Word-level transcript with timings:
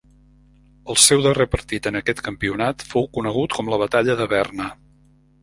El 0.93 0.97
seu 1.01 1.19
darrer 1.25 1.47
partit 1.55 1.89
en 1.91 1.99
aquest 1.99 2.23
campionat 2.29 2.87
fou 2.95 3.07
conegut 3.19 3.55
com 3.59 3.71
la 3.75 3.81
Batalla 3.85 4.19
de 4.25 4.29
Berna. 4.35 4.73